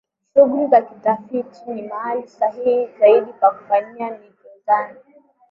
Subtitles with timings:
[0.33, 4.99] Shughuli za kitafiti ni mahala sahihi zaidi pa kufanyia ni jozani